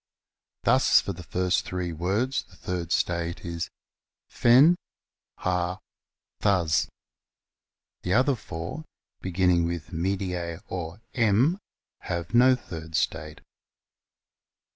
[0.63, 3.69] Thus, for the first three words the third state is
[4.31, 4.75] Fen,
[5.37, 5.79] Har,
[6.41, 6.87] Thds.
[8.01, 8.83] The other four,
[9.21, 11.59] beginning with medics or m,
[11.99, 13.41] have no third state.